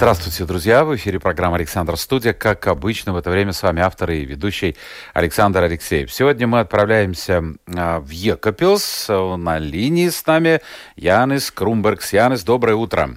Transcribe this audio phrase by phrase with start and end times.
[0.00, 0.86] Здравствуйте, друзья!
[0.86, 2.32] В эфире программа «Александр Студия».
[2.32, 4.74] Как обычно, в это время с вами автор и ведущий
[5.12, 6.10] Александр Алексеев.
[6.10, 9.08] Сегодня мы отправляемся а, в Екапилс.
[9.10, 10.62] На линии с нами
[10.96, 12.14] Янис Крумбергс.
[12.14, 13.10] Янис, доброе утро!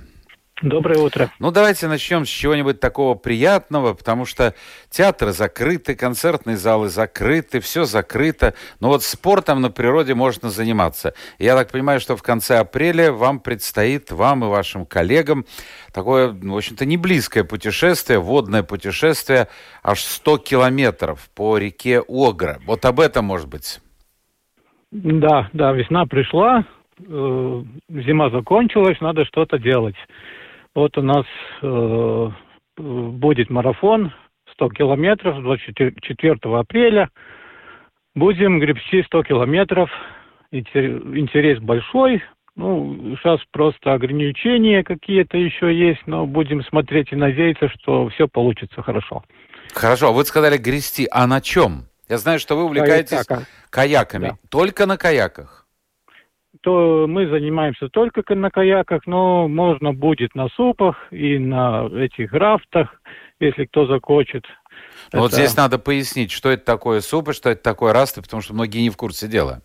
[0.61, 1.31] Доброе утро.
[1.39, 4.53] Ну, давайте начнем с чего-нибудь такого приятного, потому что
[4.89, 8.53] театры закрыты, концертные залы закрыты, все закрыто.
[8.79, 11.15] Но вот спортом на природе можно заниматься.
[11.39, 15.45] я так понимаю, что в конце апреля вам предстоит, вам и вашим коллегам,
[15.91, 19.47] такое, в общем-то, не близкое путешествие, водное путешествие,
[19.81, 22.59] аж 100 километров по реке Огра.
[22.67, 23.81] Вот об этом, может быть.
[24.91, 26.63] Да, да, весна пришла,
[26.99, 29.95] э, зима закончилась, надо что-то делать.
[30.75, 31.25] Вот у нас
[31.61, 32.29] э,
[32.77, 34.13] будет марафон
[34.53, 37.09] 100 километров 24 апреля.
[38.15, 39.89] Будем гребсти 100 километров.
[40.51, 42.23] Интерес большой.
[42.55, 48.83] Ну, сейчас просто ограничения какие-то еще есть, но будем смотреть и надеяться, что все получится
[48.83, 49.23] хорошо.
[49.73, 51.87] Хорошо, вы сказали грести, а на чем?
[52.07, 53.47] Я знаю, что вы увлекаетесь Каяка.
[53.71, 54.27] каяками.
[54.27, 54.37] Да.
[54.49, 55.62] Только на каяках?
[56.63, 63.01] То мы занимаемся только на каяках, но можно будет на супах и на этих рафтах,
[63.39, 64.45] если кто захочет.
[65.11, 65.19] это...
[65.19, 68.81] Вот здесь надо пояснить, что это такое супы, что это такое рафты, потому что многие
[68.81, 69.61] не в курсе дела.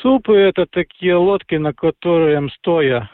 [0.00, 3.10] Супы– это такие лодки, на которых стоя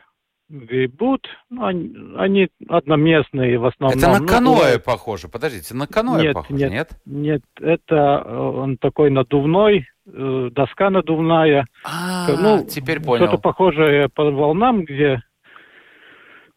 [0.50, 1.27] гребут.
[1.48, 3.98] Ну, они, они одноместные в основном.
[3.98, 5.28] Это на каноэ ну, похоже.
[5.28, 6.70] Подождите, на каноэ нет, похоже, нет?
[6.70, 7.43] Нет, нет.
[7.61, 11.67] Это э, он такой надувной, Э, доска надувная.
[11.84, 13.27] А, ну, теперь понял.
[13.27, 15.22] Что-то похожее по волнам, где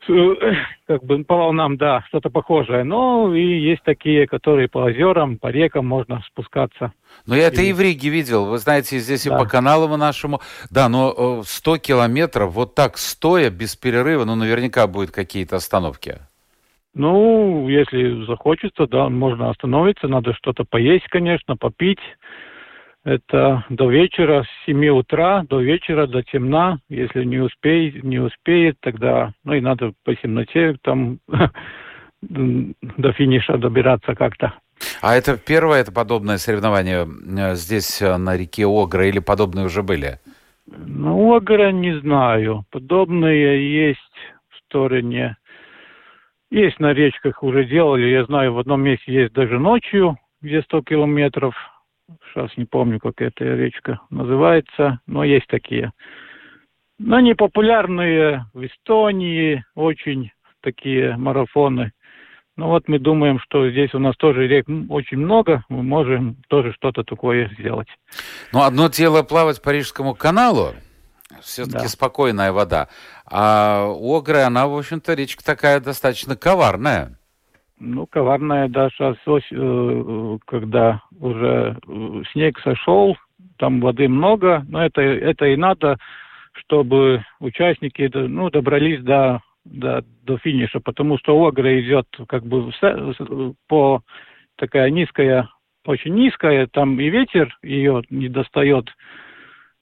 [0.08, 0.34] э,
[0.88, 2.84] как бы по волнам, да, что-то похожее.
[2.84, 6.94] Но и есть такие, которые по озерам, по рекам можно спускаться.
[7.26, 8.46] Но я это и в Риге видел.
[8.46, 9.36] Вы знаете, здесь да.
[9.36, 10.40] и по каналам нашему.
[10.70, 16.20] Да, но 100 э, километров вот так стоя, без перерыва, ну, наверняка будут какие-то остановки.
[16.94, 20.08] Ну, если захочется, да, можно остановиться.
[20.08, 22.00] Надо что-то поесть, конечно, попить.
[23.04, 26.80] Это до вечера, с 7 утра до вечера, до темна.
[26.88, 31.18] Если не успеет, не успеет, тогда, ну и надо по темноте там
[32.22, 34.54] до финиша добираться как-то.
[35.02, 39.82] А это первое это подобное соревнование э, здесь э, на реке Огра или подобные уже
[39.82, 40.20] были?
[40.68, 42.66] Ну, Огра не знаю.
[42.70, 44.00] Подобные есть
[44.50, 45.38] в стороне.
[46.52, 48.10] Есть на речках уже делали.
[48.10, 51.56] Я знаю, в одном месте есть даже ночью, где 100 километров
[52.26, 55.92] сейчас не помню, как эта речка называется, но есть такие.
[57.00, 61.92] Но они популярные в Эстонии, очень такие марафоны.
[62.58, 66.74] Ну вот мы думаем, что здесь у нас тоже рек очень много, мы можем тоже
[66.74, 67.88] что-то такое сделать.
[68.54, 70.74] Ну, одно дело плавать по Рижскому каналу,
[71.42, 71.88] все-таки да.
[71.88, 72.90] спокойная вода.
[73.26, 77.18] А Огры, она, в общем-то, речка такая достаточно коварная.
[77.84, 83.18] Ну, коварная, да, сейчас, э, когда уже э, снег сошел,
[83.58, 85.98] там воды много, но это, это и надо,
[86.54, 92.72] чтобы участники ну, добрались до, до, до финиша, потому что Огра идет как бы
[93.68, 94.04] по
[94.58, 95.50] такая низкая,
[95.84, 98.90] очень низкая, там и ветер ее не достает,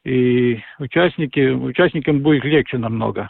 [0.06, 3.30] и участники, участникам будет легче намного,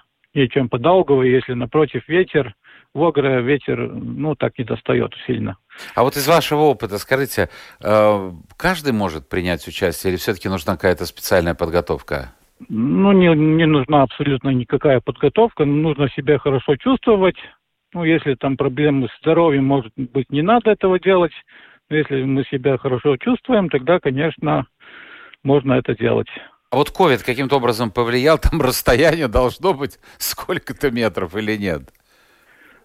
[0.51, 2.53] чем по Долговой, если напротив ветер,
[2.93, 5.57] в Огре ветер, ну, так не достает сильно.
[5.95, 7.49] А вот из вашего опыта, скажите,
[7.83, 12.33] э, каждый может принять участие или все-таки нужна какая-то специальная подготовка?
[12.67, 17.37] Ну, не, не нужна абсолютно никакая подготовка, нужно себя хорошо чувствовать.
[17.93, 21.31] Ну, если там проблемы с здоровьем, может быть, не надо этого делать.
[21.89, 24.67] Но если мы себя хорошо чувствуем, тогда, конечно,
[25.43, 26.27] можно это делать.
[26.71, 31.89] А вот ковид каким-то образом повлиял, там расстояние должно быть сколько-то метров или нет?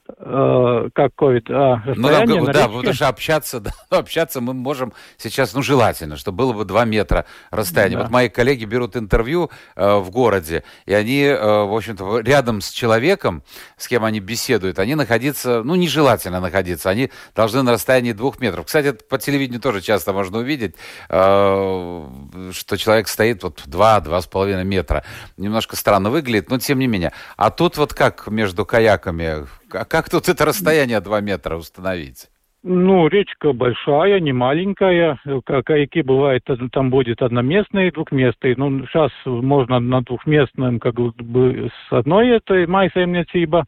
[0.08, 2.46] Э, как ковид, а, ну, там, да, речке.
[2.46, 7.26] потому что общаться, да, общаться мы можем сейчас, ну, желательно, чтобы было бы 2 метра
[7.50, 7.96] расстояния.
[7.96, 8.02] Да.
[8.02, 12.70] Вот мои коллеги берут интервью э, в городе, и они, э, в общем-то, рядом с
[12.70, 13.42] человеком,
[13.76, 18.66] с кем они беседуют, они находиться, ну, нежелательно находиться, они должны на расстоянии двух метров.
[18.66, 20.74] Кстати, это по телевидению тоже часто можно увидеть,
[21.08, 22.08] э,
[22.52, 25.04] что человек стоит вот 2-2,5 метра.
[25.36, 27.12] Немножко странно выглядит, но тем не менее.
[27.36, 29.46] А тут вот как между каяками,
[29.84, 32.28] как тут это расстояние 2 метра установить?
[32.66, 35.18] Ну, речка большая, не маленькая.
[35.44, 38.54] Каяки бывает, там будет одноместные двухместные.
[38.56, 43.66] Ну, сейчас можно на двухместном, как бы, с одной этой майсаемнецибо.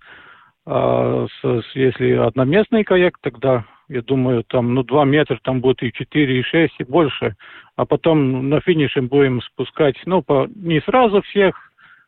[0.65, 5.93] А с, если одноместный каяк, тогда, я думаю, там, ну, два метра, там будет и
[5.93, 7.37] четыре, и шесть, и больше.
[7.77, 11.55] А потом на финише будем спускать, ну, по, не сразу всех,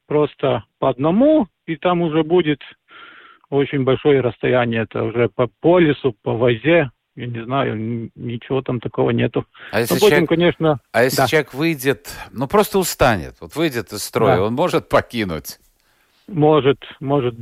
[0.07, 2.63] просто по одному, и там уже будет
[3.51, 4.83] очень большое расстояние.
[4.83, 6.91] Это уже по, по лесу, по возе.
[7.17, 9.45] Я не знаю, ничего там такого нету.
[9.73, 11.27] А если, будем, человек, конечно, а если да.
[11.27, 14.43] человек выйдет, ну просто устанет, вот выйдет из строя, да.
[14.45, 15.59] он может покинуть?
[16.29, 17.35] Может, может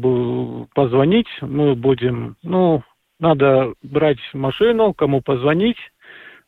[0.75, 2.85] позвонить, мы будем, ну,
[3.20, 5.76] надо брать машину, кому позвонить,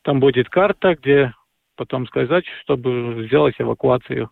[0.03, 1.33] там будет карта, где
[1.75, 4.31] потом сказать, чтобы сделать эвакуацию.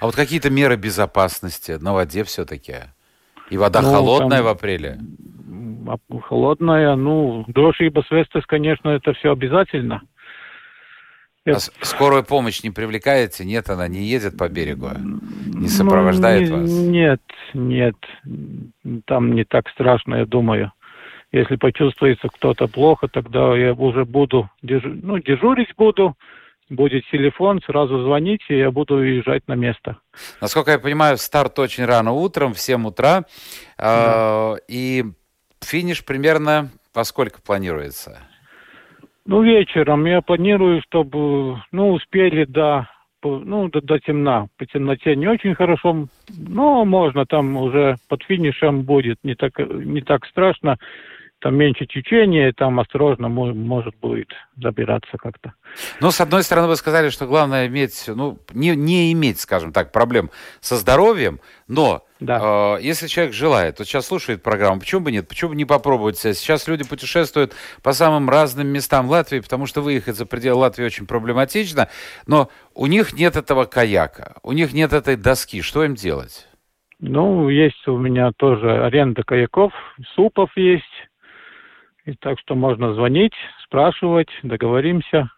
[0.00, 2.74] А вот какие-то меры безопасности на воде все-таки?
[3.50, 4.98] И вода ну, холодная там, в апреле?
[6.22, 10.02] Холодная, ну, дождь и басвестес, конечно, это все обязательно.
[11.46, 13.44] А скорую помощь не привлекаете?
[13.44, 14.90] Нет, она не едет по берегу?
[15.46, 16.70] Не сопровождает ну, не, вас?
[16.70, 17.20] Нет,
[17.54, 17.96] нет.
[19.06, 20.72] Там не так страшно, я думаю.
[21.32, 26.14] Если почувствуется кто-то плохо, тогда я уже буду, дежу, ну, дежурить буду,
[26.70, 29.98] будет телефон, сразу звоните, и я буду уезжать на место.
[30.40, 33.24] Насколько я понимаю, старт очень рано утром, в 7 утра.
[33.76, 34.54] Да.
[34.54, 35.04] Э, и
[35.60, 38.18] финиш примерно во сколько планируется?
[39.26, 42.88] Ну, вечером я планирую, чтобы, ну, успели до,
[43.22, 44.48] ну, до, до темна.
[44.56, 50.00] По темноте не очень хорошо, но можно там уже под финишем будет не так, не
[50.00, 50.78] так страшно
[51.40, 55.54] там меньше течения, там осторожно может будет забираться как-то.
[56.00, 59.92] Ну, с одной стороны, вы сказали, что главное иметь, ну, не, не иметь, скажем так,
[59.92, 62.76] проблем со здоровьем, но да.
[62.78, 66.18] э, если человек желает, вот сейчас слушает программу, почему бы нет, почему бы не попробовать
[66.18, 66.34] себя?
[66.34, 71.06] Сейчас люди путешествуют по самым разным местам Латвии, потому что выехать за пределы Латвии очень
[71.06, 71.88] проблематично,
[72.26, 76.46] но у них нет этого каяка, у них нет этой доски, что им делать?
[77.02, 79.72] Ну, есть у меня тоже аренда каяков,
[80.14, 80.84] супов есть,
[82.04, 85.30] и так что можно звонить, спрашивать, договоримся,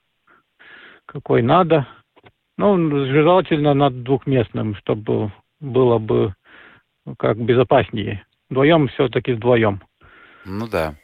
[1.07, 1.87] какой надо.
[2.59, 6.35] Ну, желательно над двухместным, чтобы было бы
[7.19, 8.25] как безопаснее.
[8.51, 9.83] Вдвоем все-таки вдвоем.
[10.45, 10.95] Ну да.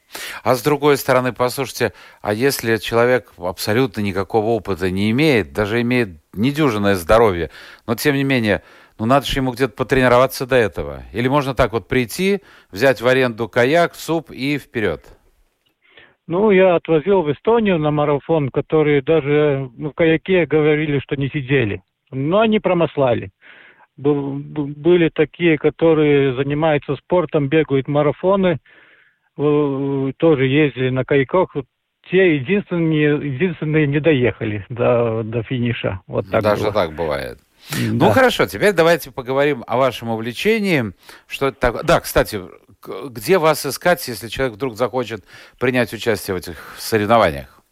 [0.43, 6.21] А с другой стороны, послушайте, а если человек абсолютно никакого опыта не имеет, даже имеет
[6.33, 7.51] недюжинное здоровье,
[7.87, 8.63] но тем не менее,
[8.99, 11.05] ну надо же ему где-то потренироваться до этого.
[11.13, 15.18] Или можно так вот прийти, взять в аренду каяк, суп и вперед?
[16.29, 21.31] Ну, я отвозил в Эстонию на марафон, которые даже ну, в каяке говорили, что не
[21.31, 21.83] сидели.
[22.11, 23.31] Но они промослали.
[23.97, 28.59] Были такие, которые занимаются спортом, бегают марафоны,
[29.37, 31.57] тоже ездили на каяках.
[32.11, 36.01] Те единственные, единственные не доехали до, до финиша.
[36.07, 36.73] Вот так Даже было.
[36.73, 37.39] так бывает.
[37.77, 38.13] Ну, да.
[38.13, 40.93] Хорошо, теперь давайте поговорим о вашем увлечении.
[41.27, 41.83] Что это такое?
[41.83, 42.41] Да, кстати,
[42.83, 45.25] где вас искать, если человек вдруг захочет
[45.59, 47.63] принять участие в этих соревнованиях?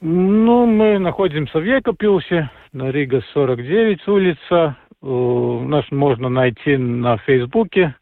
[0.00, 4.76] Ну, мы находимся в Екапилсе, на Рига 49 улица.
[5.00, 7.94] Нас можно найти на Фейсбуке.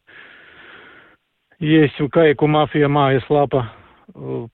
[1.59, 3.71] Есть Каяку Мафия Майя Слапа.
[4.13, 4.49] Ну,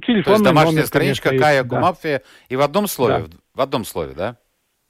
[0.00, 0.24] телефон.
[0.24, 1.80] То есть домашняя номер, страничка Каяку да.
[1.80, 3.36] Мафия и в одном слове, да.
[3.54, 4.36] в одном слове, да?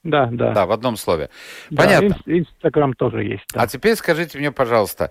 [0.04, 0.52] Да, да.
[0.52, 1.30] Да, в одном слове.
[1.74, 2.16] Понятно.
[2.24, 3.44] Да, Инстаграм тоже есть.
[3.52, 3.62] Да.
[3.62, 5.10] А теперь скажите мне, пожалуйста,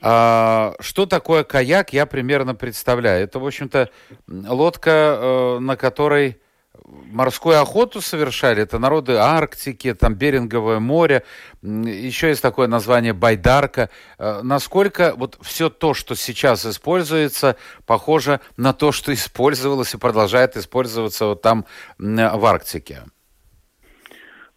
[0.00, 3.22] а, что такое каяк, я примерно представляю.
[3.22, 3.88] Это, в общем-то,
[4.26, 6.40] лодка, э, на которой
[6.84, 8.62] морскую охоту совершали.
[8.62, 11.22] Это народы Арктики, там Беринговое море.
[11.62, 13.90] Еще есть такое название байдарка.
[14.18, 20.56] Э, насколько вот все то, что сейчас используется, похоже на то, что использовалось и продолжает
[20.56, 21.64] использоваться вот там
[21.98, 23.02] в Арктике?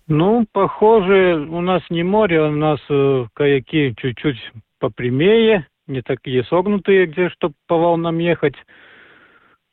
[0.07, 7.07] Ну, похоже, у нас не море, у нас э, каяки чуть-чуть попрямее, не такие согнутые,
[7.07, 8.53] где чтобы по волнам ехать.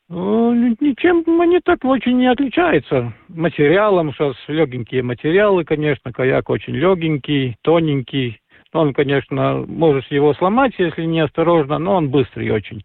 [0.09, 3.13] Ну, ничем они так очень не отличаются.
[3.29, 8.39] Материалом сейчас легенькие материалы, конечно, каяк очень легенький, тоненький.
[8.73, 12.83] Он, конечно, можешь его сломать, если не осторожно, но он быстрый очень.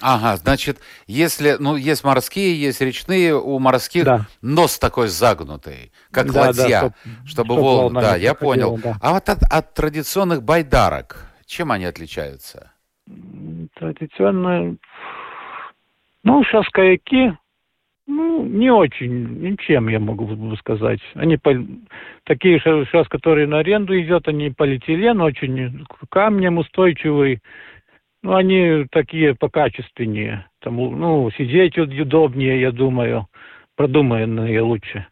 [0.00, 4.26] Ага, значит, если, ну, есть морские, есть речные, у морских да.
[4.40, 6.92] нос такой загнутый, как да, ладья, да, чтоб,
[7.26, 8.78] чтобы чтоб волны, да, я понял.
[8.82, 8.96] Да.
[9.00, 12.72] А вот от, от традиционных байдарок, чем они отличаются?
[13.74, 14.76] Традиционно,
[16.22, 17.36] ну, сейчас каяки,
[18.06, 21.00] ну, не очень, ничем, я могу сказать.
[21.14, 21.52] Они по,
[22.24, 27.40] такие сейчас, которые на аренду идет, они полиэтилен, очень камнем устойчивый,
[28.22, 30.46] Ну, они такие покачественнее.
[30.60, 33.28] Там, ну, сидеть удобнее, я думаю,
[33.76, 35.06] продуманные лучше.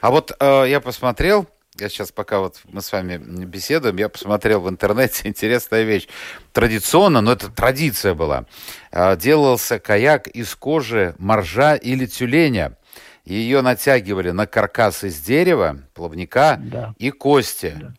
[0.00, 4.60] А вот э, я посмотрел, я сейчас пока вот мы с вами беседуем, я посмотрел
[4.60, 6.06] в интернете интересная вещь.
[6.52, 8.44] Традиционно, но это традиция была,
[8.92, 12.76] э, делался каяк из кожи моржа или тюленя.
[13.24, 16.94] Ее натягивали на каркас из дерева, плавника да.
[16.98, 17.74] и кости.
[17.80, 17.94] Да.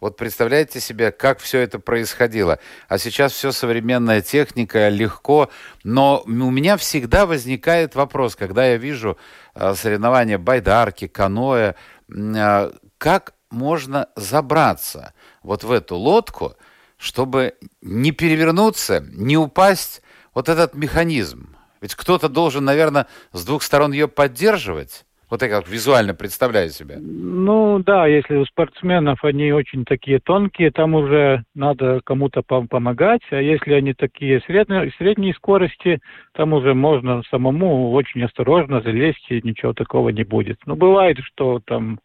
[0.00, 2.58] Вот представляете себе, как все это происходило.
[2.88, 5.50] А сейчас все современная техника, легко.
[5.84, 9.18] Но у меня всегда возникает вопрос, когда я вижу
[9.54, 11.74] э, соревнования байдарки, каноэ,
[12.08, 16.56] э, как можно забраться вот в эту лодку,
[16.96, 20.02] чтобы не перевернуться, не упасть
[20.34, 21.56] вот этот механизм.
[21.82, 25.04] Ведь кто-то должен, наверное, с двух сторон ее поддерживать.
[25.30, 26.96] Вот я как визуально представляю себе.
[27.00, 33.22] Ну да, если у спортсменов они очень такие тонкие, там уже надо кому-то пом- помогать,
[33.30, 36.00] а если они такие средние, средней скорости,
[36.32, 40.58] там уже можно самому очень осторожно залезть, и ничего такого не будет.
[40.66, 42.00] Ну бывает, что там,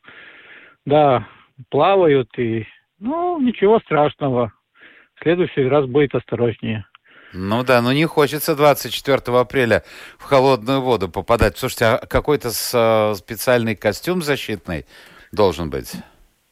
[0.85, 1.27] да,
[1.69, 2.67] плавают, и
[2.99, 4.53] ну ничего страшного.
[5.15, 6.85] В следующий раз будет осторожнее.
[7.37, 9.83] Ну да, но не хочется 24 апреля
[10.17, 11.57] в холодную воду попадать.
[11.57, 14.85] Слушайте, а какой-то э, специальный костюм защитный
[15.33, 15.93] должен быть?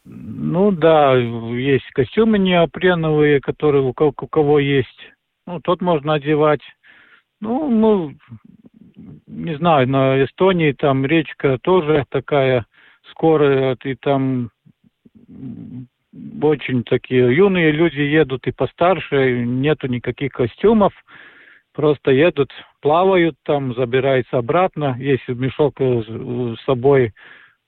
[0.05, 4.99] Ну да, есть костюмы неопреновые, которые у кого, у кого есть.
[5.47, 6.61] Ну, тот можно одевать.
[7.39, 8.13] Ну, ну,
[9.27, 12.65] не знаю, на Эстонии там речка тоже такая
[13.11, 14.51] скорая, и там
[16.41, 20.93] очень такие юные люди едут и постарше, нету никаких костюмов,
[21.74, 22.51] просто едут,
[22.82, 27.13] плавают там, забираются обратно, есть мешок с собой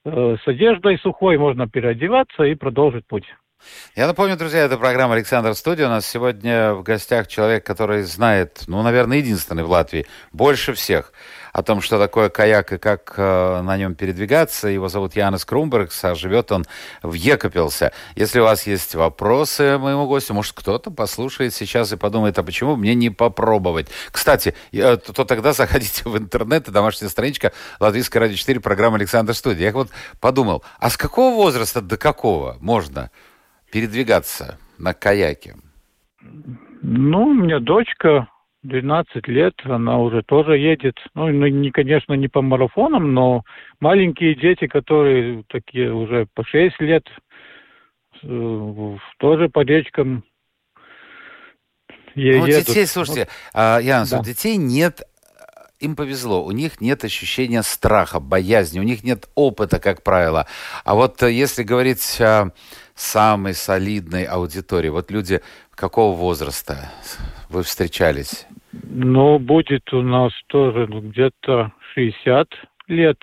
[0.05, 3.25] э, с одеждой сухой, можно переодеваться и продолжить путь.
[3.95, 5.87] Я напомню, друзья, это программа «Александр Студия».
[5.87, 11.13] У нас сегодня в гостях человек, который знает, ну, наверное, единственный в Латвии, больше всех
[11.55, 14.67] о том, что такое каяк и как э, на нем передвигаться.
[14.67, 16.65] Его зовут Янис Крумбергс, а живет он
[17.01, 17.93] в Екапелсе.
[18.17, 22.75] Если у вас есть вопросы моему гостю, может, кто-то послушает сейчас и подумает, а почему
[22.75, 23.87] мне не попробовать?
[24.11, 28.97] Кстати, я, то, то тогда заходите в интернет, и домашняя страничка Латвийская радио 4, программа
[28.97, 29.67] «Александр Студия».
[29.67, 29.87] Я вот
[30.19, 33.11] подумал, а с какого возраста до какого можно
[33.71, 35.55] передвигаться на каяке?
[36.81, 38.27] Ну, у меня дочка
[38.65, 40.97] 12 лет, она уже тоже едет.
[41.13, 43.43] Ну, ну, не, конечно, не по марафонам, но
[43.79, 47.07] маленькие дети, которые такие уже по 6 лет,
[48.23, 50.23] э, тоже по речкам
[52.15, 52.41] едут.
[52.41, 53.29] Ну, детей, слушайте, вот.
[53.53, 54.19] а, Янс, да.
[54.19, 55.01] у детей нет
[55.79, 60.47] им повезло, у них нет ощущения страха, боязни, у них нет опыта, как правило.
[60.83, 62.51] А вот э, если говорить о
[62.95, 65.41] самой солидной аудитории, вот люди
[65.71, 66.91] какого возраста
[67.49, 68.45] вы встречались?
[68.83, 72.47] Ну, будет у нас тоже где-то 60
[72.87, 73.17] лет,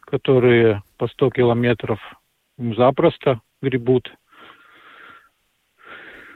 [0.00, 2.00] которые по 100 километров
[2.58, 4.12] запросто гребут.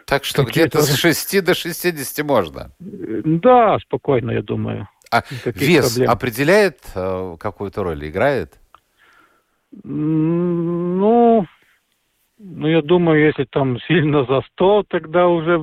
[0.06, 2.72] Так что где-то с 6 до 60 можно?
[2.80, 4.88] Да, спокойно, я думаю.
[5.12, 6.10] А вес проблем.
[6.10, 8.58] определяет э, какую-то роль, играет?
[9.82, 11.46] Ну,
[12.42, 15.58] ну, я думаю, если там сильно за 100, тогда уже...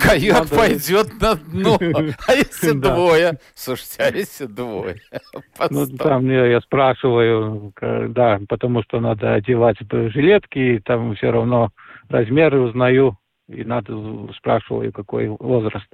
[0.00, 0.56] Койот надо...
[0.56, 1.78] пойдет на дно.
[2.26, 3.38] А если двое?
[3.54, 4.96] Слушайте, а если двое?
[5.70, 11.70] Ну, там я спрашиваю, да, потому что надо одевать жилетки, и там все равно
[12.08, 13.92] размеры узнаю, и надо
[14.34, 15.86] спрашиваю, какой возраст.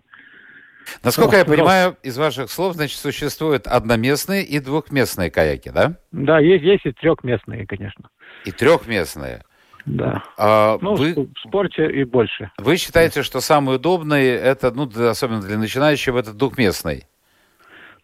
[1.02, 5.96] Насколько я понимаю, из ваших слов, значит, существуют одноместные и двухместные каяки, да?
[6.12, 8.08] Да, есть, есть и трехместные, конечно.
[8.44, 9.42] И трехместные.
[9.86, 10.22] Да.
[10.36, 11.14] А ну, вы...
[11.14, 12.50] в спорте и больше.
[12.58, 17.04] Вы считаете, что самый удобный, это, ну, особенно для начинающего, это двухместный?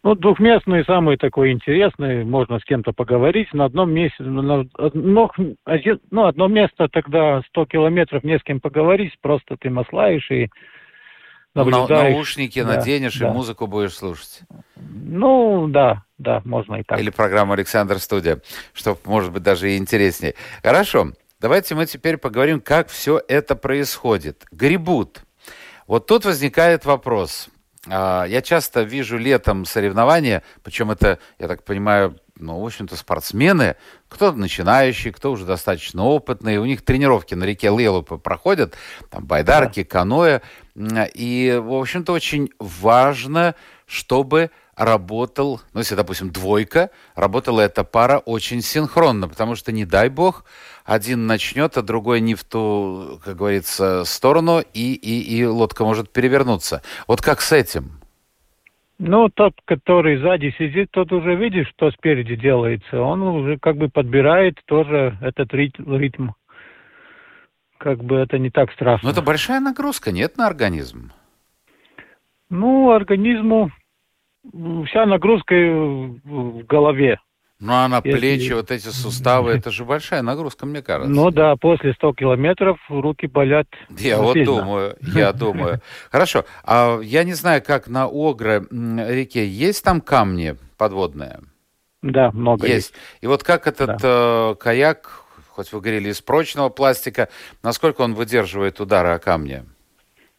[0.03, 3.53] Ну, двухместный самый такой интересный, можно с кем-то поговорить.
[3.53, 5.33] На одном месте, на одно,
[5.65, 10.49] один, ну, одно место тогда 100 километров не с кем поговорить, просто ты маслаешь и
[11.55, 11.89] наблюдаешь.
[11.89, 13.29] На, наушники да, наденешь да.
[13.29, 14.43] и музыку будешь слушать.
[14.77, 17.01] Ну, да, да, можно и так.
[17.01, 18.41] Или программа «Александр Студия»,
[18.75, 20.35] что может быть даже и интереснее.
[20.63, 21.13] Хорошо.
[21.39, 24.47] Давайте мы теперь поговорим, как все это происходит.
[24.51, 25.21] Гребут.
[25.87, 27.49] Вот тут возникает вопрос.
[27.89, 33.77] А, я часто вижу летом соревнования, причем это, я так понимаю, ну, в общем-то, спортсмены,
[34.09, 38.75] кто начинающий, кто уже достаточно опытный, у них тренировки на реке Лелупы проходят,
[39.11, 40.41] там байдарки, каноэ,
[40.75, 43.55] и, в общем-то, очень важно,
[43.87, 50.09] чтобы работал, ну, если, допустим, двойка, работала эта пара очень синхронно, потому что, не дай
[50.09, 50.45] бог,
[50.87, 56.11] один начнет, а другой не в ту, как говорится, сторону, и, и, и лодка может
[56.11, 56.83] перевернуться.
[57.09, 58.01] Вот как с этим?
[58.99, 63.01] Ну, тот, который сзади сидит, тот уже видит, что спереди делается.
[63.01, 66.31] Он уже как бы подбирает тоже этот ритм.
[67.77, 69.07] Как бы это не так страшно.
[69.07, 71.13] Но это большая нагрузка, нет, на организм?
[72.49, 73.71] Ну, организму
[74.87, 77.19] вся нагрузка в голове.
[77.59, 78.19] Ну, а на Если...
[78.19, 81.13] плечи, вот эти суставы, это же большая нагрузка, мне кажется.
[81.13, 83.67] Ну да, после 100 километров руки болят.
[83.99, 84.47] Я вот сильно.
[84.47, 85.81] думаю, я думаю.
[86.11, 91.41] Хорошо, а я не знаю, как на Огре реке, есть там камни подводные?
[92.03, 92.91] Да, много есть.
[92.91, 92.95] есть.
[93.23, 94.53] И вот как этот да.
[94.53, 97.31] э, каяк, хоть вы говорили, из прочного пластика,
[97.63, 99.65] насколько он выдерживает удары о камни?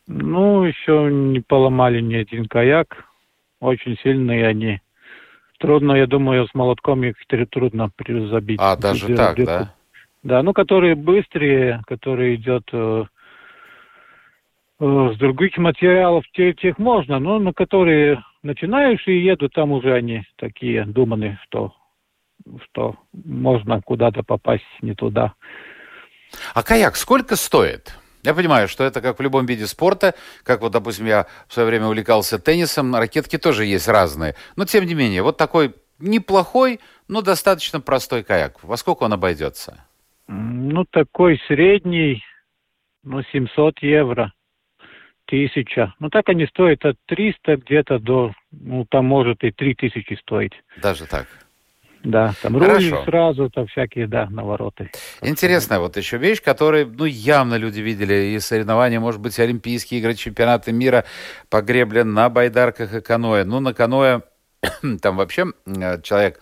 [0.06, 3.06] Ну, еще не поломали ни один каяк.
[3.60, 4.80] Очень сильные они.
[5.60, 7.16] Трудно, я думаю, с молотком их
[7.50, 7.90] трудно
[8.30, 8.60] забить.
[8.62, 9.74] А, даже так, да?
[10.24, 13.06] Да, ну, которые быстрее, которые идет э,
[14.80, 20.24] э, с других материалов, тех, тех можно, но на которые начинающие едут, там уже они
[20.36, 21.74] такие думаны, что,
[22.66, 25.34] что можно куда-то попасть не туда.
[26.54, 27.98] А каяк сколько стоит?
[28.28, 31.66] Я понимаю, что это как в любом виде спорта, как вот, допустим, я в свое
[31.70, 34.36] время увлекался теннисом, ракетки тоже есть разные.
[34.58, 38.62] Но, тем не менее, вот такой неплохой, но достаточно простой каяк.
[38.64, 39.86] Во сколько он обойдется?
[40.28, 42.22] Ну, такой средний,
[43.02, 44.34] ну, 700 евро,
[45.26, 45.94] тысяча.
[46.00, 50.54] Ну, так они стоят от 300 где-то до, ну, там может и 3000 стоить.
[50.82, 51.28] Даже так?
[52.04, 54.92] Да, там рули сразу, там всякие, да, навороты.
[55.22, 60.14] Интересная вот еще вещь, которую, ну, явно люди видели и соревнования, может быть, Олимпийские игры,
[60.14, 61.06] чемпионаты мира
[61.50, 63.44] по гребле на байдарках и каноэ.
[63.44, 64.22] Ну, на каноэ
[65.02, 65.48] там вообще
[66.04, 66.40] человек,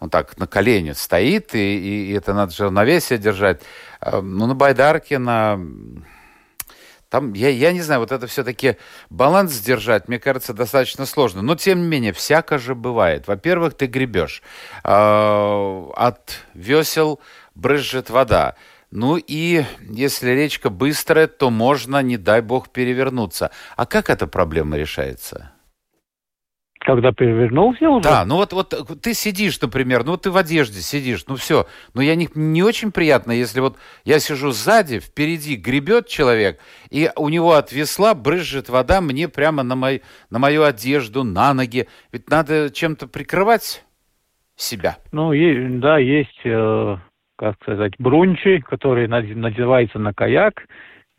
[0.00, 3.62] он так на колене стоит, и, и, и это надо же на весе держать.
[4.00, 5.58] А, ну, на байдарке, на
[7.16, 8.76] там, я, я не знаю, вот это все-таки
[9.08, 11.40] баланс сдержать, мне кажется, достаточно сложно.
[11.40, 13.26] Но, тем не менее, всяко же бывает.
[13.26, 14.42] Во-первых, ты гребешь.
[14.84, 17.18] Э, от весел
[17.54, 18.54] брызжет вода.
[18.90, 23.50] Ну и если речка быстрая, то можно, не дай бог, перевернуться.
[23.76, 25.52] А как эта проблема решается?
[26.86, 28.04] Когда перевернулся уже?
[28.04, 28.72] Да, ну вот, вот
[29.02, 31.66] ты сидишь, например, ну вот ты в одежде сидишь, ну все.
[31.94, 37.10] Но я не, не очень приятно, если вот я сижу сзади, впереди гребет человек, и
[37.16, 41.88] у него от весла брызжет вода мне прямо на, мой, на мою одежду, на ноги.
[42.12, 43.84] Ведь надо чем-то прикрывать
[44.54, 44.98] себя.
[45.10, 46.96] Ну, есть, да, есть, э,
[47.36, 50.62] как сказать, брунчи, которые надеваются на каяк,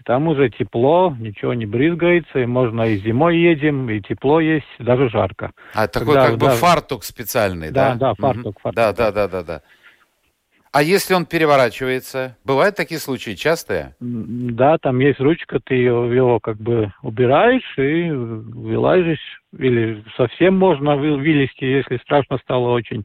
[0.08, 5.10] там уже тепло, ничего не брызгается, и можно и зимой едем, и тепло есть, даже
[5.10, 5.52] жарко.
[5.74, 7.94] А такой Когда, как бы фартук специальный, да?
[7.96, 8.60] Да, да, фартук, угу.
[8.62, 8.76] фартук.
[8.76, 9.62] Да, да, да, да, да.
[10.72, 12.38] А если он переворачивается?
[12.46, 13.96] Бывают такие случаи частые?
[14.00, 19.42] Да, там есть ручка, ты его, его как бы убираешь и вылазишь.
[19.58, 23.04] Или совсем можно вылезти, если страшно стало очень.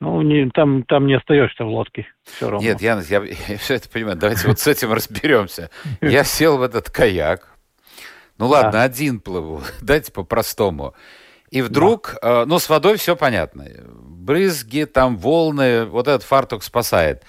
[0.00, 2.66] Ну, не, там, там не остаешься в лодке все равно.
[2.66, 4.16] Нет, Яна, я, я все это понимаю.
[4.16, 5.70] Давайте вот с этим разберемся.
[6.00, 7.50] Я сел в этот каяк.
[8.38, 8.82] Ну ладно, да.
[8.82, 9.62] один плыву.
[9.82, 10.94] Дайте по-простому.
[11.50, 12.42] И вдруг, да.
[12.42, 13.66] э, ну, с водой все понятно.
[13.88, 17.24] Брызги, там волны, вот этот фартук спасает.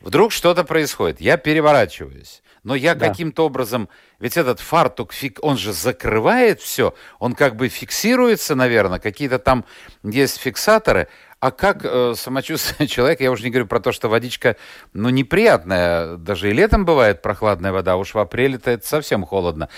[0.00, 1.20] Вдруг что-то происходит.
[1.20, 2.42] Я переворачиваюсь.
[2.68, 3.08] Но я да.
[3.08, 3.88] каким-то образом,
[4.20, 9.64] ведь этот фартук, он же закрывает все, он как бы фиксируется, наверное, какие-то там
[10.02, 11.08] есть фиксаторы.
[11.40, 14.56] А как э, самочувствие человека, я уже не говорю про то, что водичка,
[14.92, 19.70] ну, неприятная, даже и летом бывает прохладная вода, уж в апреле-то это совсем холодно.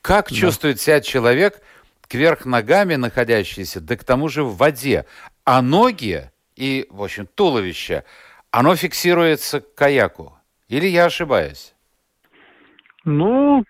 [0.00, 0.34] Как да.
[0.34, 1.60] чувствует себя человек
[2.08, 5.04] кверх ногами находящийся, да к тому же в воде,
[5.44, 8.04] а ноги и, в общем, туловище,
[8.50, 10.34] оно фиксируется к каяку?
[10.68, 11.74] Или я ошибаюсь?
[13.08, 13.64] Ну,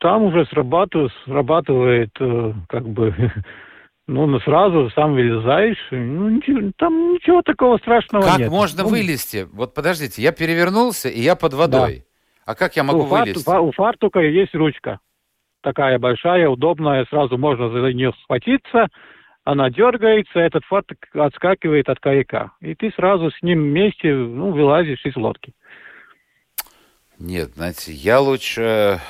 [0.00, 3.14] там уже срабатывает, срабатывает э, как бы
[4.08, 5.78] Ну, ну сразу сам вылезаешь.
[5.90, 8.48] Ну, ничего, там ничего такого страшного как нет.
[8.48, 9.48] Как можно ну, вылезти?
[9.52, 12.04] Вот подождите, я перевернулся, и я под водой.
[12.46, 12.52] Да.
[12.52, 13.44] А как я могу у вылезти?
[13.44, 15.00] Фарту, у фартука есть ручка.
[15.62, 18.86] Такая большая, удобная, сразу можно за нее схватиться.
[19.42, 22.52] Она дергается, этот фартук отскакивает от каяка.
[22.60, 25.52] И ты сразу с ним вместе ну, вылазишь из лодки.
[27.18, 29.00] Нет, знаете, я лучше...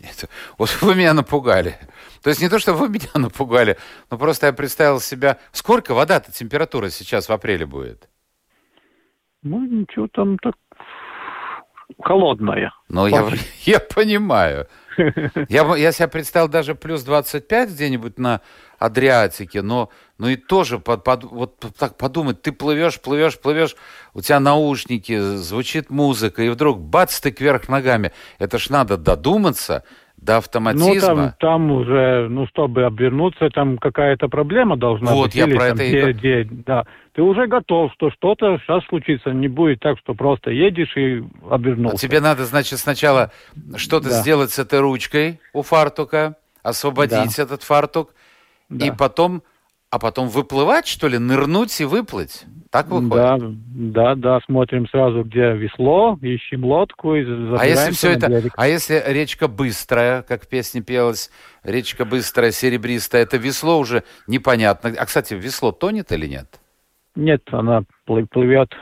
[0.00, 1.78] Нет, вот вы меня напугали.
[2.22, 3.76] То есть не то, что вы меня напугали,
[4.10, 5.38] но просто я представил себя...
[5.52, 8.08] Сколько вода-то температура сейчас в апреле будет?
[9.42, 10.54] Ну, ничего там так...
[12.00, 12.72] холодная.
[12.88, 13.28] Ну, я,
[13.64, 14.68] я понимаю.
[15.48, 18.40] Я, я себя представил даже плюс 25 где-нибудь на
[18.78, 23.76] Адриатике, но, ну и тоже под, под, вот так подумать, ты плывешь, плывешь, плывешь,
[24.12, 28.12] у тебя наушники, звучит музыка, и вдруг бац, ты кверх ногами.
[28.38, 29.84] Это ж надо додуматься,
[30.22, 30.94] до автоматизма.
[30.94, 35.34] Ну, там, там уже, ну, чтобы обернуться, там какая-то проблема должна вот, быть.
[35.34, 36.12] Вот, я или, про там, это где, и...
[36.44, 36.86] где, да.
[37.14, 39.30] Ты уже готов, что что-то сейчас случится.
[39.30, 42.06] Не будет так, что просто едешь и обернулся.
[42.06, 43.32] тебе надо, значит, сначала
[43.76, 44.20] что-то да.
[44.20, 47.42] сделать с этой ручкой у фартука, освободить да.
[47.42, 48.14] этот фартук,
[48.68, 48.86] да.
[48.86, 49.42] и потом,
[49.92, 52.46] а потом выплывать, что ли, нырнуть и выплыть?
[52.70, 53.12] Так выходит?
[53.12, 57.22] Да, да, да, смотрим сразу, где весло, ищем лодку и
[57.58, 58.54] А если все это, берег.
[58.56, 61.30] а если речка быстрая, как в песне пелось,
[61.62, 64.94] речка быстрая, серебристая, это весло уже непонятно.
[64.96, 66.58] А, кстати, весло тонет или нет?
[67.14, 68.72] Нет, она плывет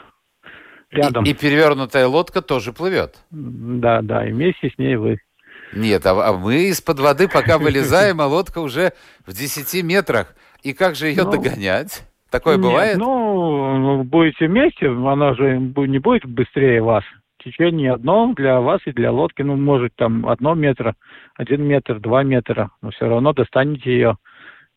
[0.93, 1.25] рядом.
[1.25, 3.17] И, и перевернутая лодка тоже плывет?
[3.33, 5.19] Да, да, и вместе с ней вы.
[5.73, 8.93] Нет, а, а мы из-под воды пока вылезаем, а лодка уже
[9.27, 10.37] в 10 метрах.
[10.63, 12.07] И как же ее ну, догонять?
[12.31, 12.99] Такое Нет, бывает?
[12.99, 17.05] Ну, будете вместе, она же не будет быстрее вас.
[17.43, 20.95] Течение одно для вас и для лодки, ну, может, там одно метра,
[21.37, 24.17] один метр, два метра, но все равно достанете ее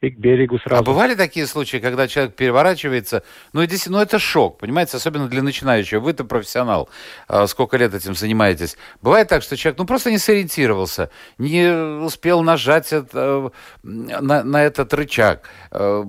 [0.04, 0.82] и к берегу сразу.
[0.82, 3.24] А бывали такие случаи, когда человек переворачивается?
[3.54, 6.00] Ну, действительно, ну, это шок, понимаете, особенно для начинающего.
[6.00, 6.90] Вы-то профессионал,
[7.28, 8.78] а, сколько лет этим занимаетесь.
[9.02, 11.72] Бывает так, что человек, ну, просто не сориентировался, не
[12.04, 13.52] успел нажать это,
[13.84, 15.50] на, на этот рычаг.
[15.72, 16.04] А,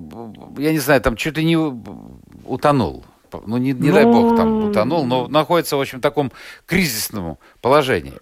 [0.58, 3.04] я не знаю, там чуть ли не утонул.
[3.46, 3.94] Ну, не, не ну...
[3.94, 6.32] дай бог там утонул, но находится, в общем, в таком
[6.66, 8.14] кризисном положении.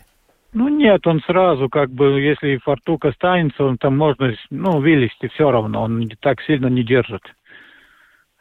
[0.53, 5.51] Ну нет, он сразу как бы, если фартук останется, он там можно, ну, вылезти все
[5.51, 7.23] равно, он так сильно не держит.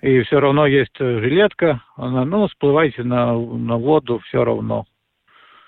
[0.02, 4.86] И все равно есть э, жилетка, она, ну, всплывайте на, на воду все равно.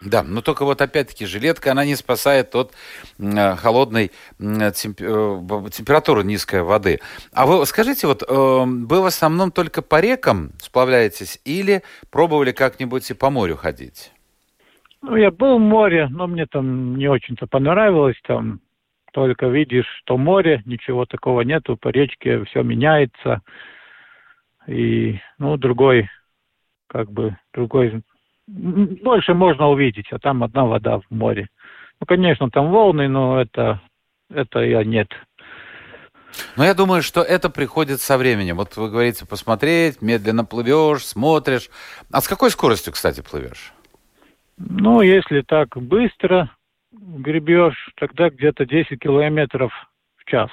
[0.01, 2.73] Да, но только вот опять-таки жилетка, она не спасает от
[3.19, 6.99] э, холодной э, темп, э, температуры низкой воды.
[7.31, 13.09] А вы скажите, вот э, вы в основном только по рекам сплавляетесь или пробовали как-нибудь
[13.11, 14.12] и по морю ходить?
[15.03, 18.15] Ну, я был в море, но мне там не очень-то понравилось.
[18.25, 18.61] Там
[19.11, 23.41] только видишь, что море, ничего такого нету, по речке все меняется.
[24.65, 26.09] И, ну, другой,
[26.87, 28.01] как бы, другой,
[28.47, 31.49] больше можно увидеть, а там одна вода в море.
[31.99, 33.81] Ну, конечно, там волны, но это,
[34.29, 35.09] это я нет.
[36.55, 38.55] Но я думаю, что это приходит со временем.
[38.55, 41.69] Вот вы говорите, посмотреть, медленно плывешь, смотришь.
[42.09, 43.73] А с какой скоростью, кстати, плывешь?
[44.57, 46.49] Ну, если так быстро
[46.91, 49.71] гребешь, тогда где-то 10 километров
[50.17, 50.49] в час.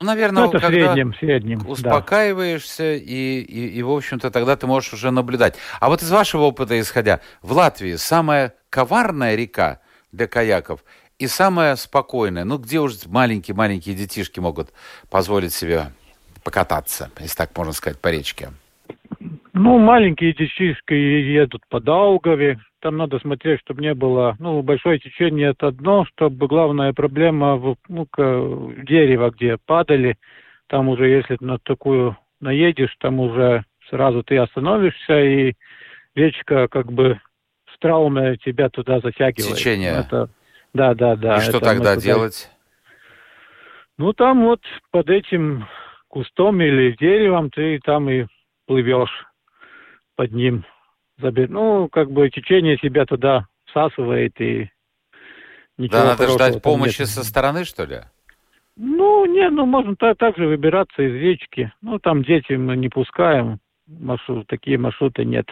[0.00, 2.94] Ну, наверное, ну, это когда среднем, среднем, успокаиваешься, да.
[2.94, 5.56] и, и, и, в общем-то, тогда ты можешь уже наблюдать.
[5.78, 10.82] А вот из вашего опыта исходя, в Латвии самая коварная река для каяков
[11.18, 14.72] и самая спокойная, ну, где уже маленькие-маленькие детишки могут
[15.10, 15.92] позволить себе
[16.44, 18.50] покататься, если так можно сказать, по речке?
[19.62, 22.60] Ну, маленькие детишки едут по Даугаве.
[22.80, 24.34] Там надо смотреть, чтобы не было...
[24.38, 28.06] Ну, большое течение это одно, чтобы главная проблема в ну,
[28.88, 30.16] дерево, где падали.
[30.66, 35.52] Там уже, если на такую наедешь, там уже сразу ты остановишься, и
[36.14, 37.20] речка как бы
[37.74, 39.56] с травмой тебя туда затягивает.
[39.56, 40.06] Течение.
[40.06, 40.30] Это,
[40.72, 41.36] да, да, да.
[41.36, 42.00] И что тогда туда...
[42.00, 42.50] делать?
[43.98, 45.66] Ну, там вот под этим
[46.08, 48.24] кустом или деревом ты там и
[48.66, 49.26] плывешь
[50.20, 50.66] под ним.
[51.18, 54.68] Ну, как бы течение себя туда всасывает и
[55.78, 57.08] ничего Да, надо ждать помощи нет.
[57.08, 58.00] со стороны, что ли?
[58.76, 61.72] Ну, не, ну, можно так, так же выбираться из речки.
[61.80, 65.46] Ну, там дети мы не пускаем, маршрут, такие маршруты нет.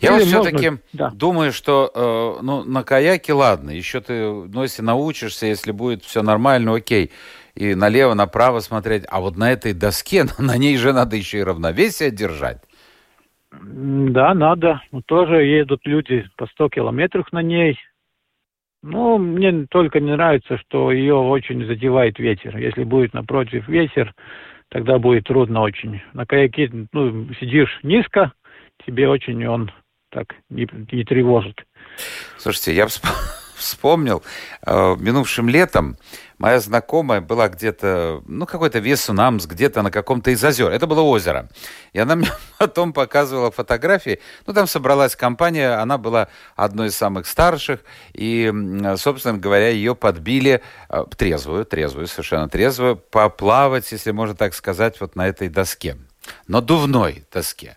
[0.00, 1.10] Я вот все-таки да.
[1.10, 6.22] думаю, что э, ну, на каяке ладно, еще ты, ну, если научишься, если будет все
[6.22, 7.12] нормально, окей,
[7.54, 11.44] и налево, направо смотреть, а вот на этой доске, на ней же надо еще и
[11.44, 12.58] равновесие держать.
[13.62, 14.82] Да, надо.
[15.06, 17.78] Тоже едут люди по 100 километров на ней.
[18.82, 22.56] Ну, мне только не нравится, что ее очень задевает ветер.
[22.56, 24.14] Если будет напротив ветер,
[24.68, 26.02] тогда будет трудно очень.
[26.12, 28.32] На каяке ну, сидишь низко,
[28.86, 29.72] тебе очень он
[30.10, 31.64] так не, не тревожит.
[32.36, 33.16] Слушайте, я вспомнил,
[34.62, 35.96] э, минувшим летом
[36.38, 40.70] моя знакомая была где-то, ну, какой-то Весунамс, где-то на каком-то из озер.
[40.70, 41.48] Это было озеро.
[41.92, 44.20] И она мне потом показывала фотографии.
[44.46, 47.80] Ну, там собралась компания, она была одной из самых старших.
[48.12, 48.52] И,
[48.96, 55.16] собственно говоря, ее подбили э, трезвую, трезвую, совершенно трезвую, поплавать, если можно так сказать, вот
[55.16, 55.96] на этой доске.
[56.48, 57.76] надувной доске.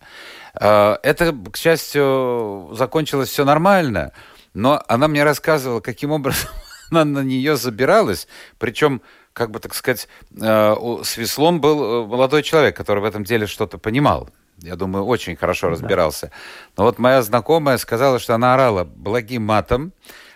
[0.59, 4.11] Э, это, к счастью, закончилось все нормально,
[4.53, 6.49] но она мне рассказывала, каким образом
[6.91, 9.01] она на нее забиралась, причем
[9.33, 10.07] как бы, так сказать,
[10.41, 14.29] э, с веслом был молодой человек, который в этом деле что-то понимал.
[14.61, 16.31] Я думаю, очень хорошо разбирался.
[16.75, 19.93] Но вот моя знакомая сказала, что она орала благим матом,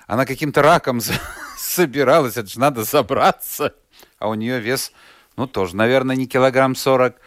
[0.08, 1.02] она каким-то раком
[1.58, 3.74] собиралась, это же надо собраться,
[4.20, 4.94] а у нее вес,
[5.36, 7.18] ну, тоже, наверное, не килограмм сорок.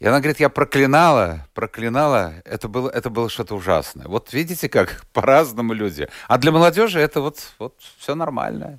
[0.00, 4.06] И она говорит, я проклинала, проклинала, это было, это было что-то ужасное.
[4.06, 6.06] Вот видите, как по-разному люди.
[6.28, 8.78] А для молодежи это вот, вот все нормально.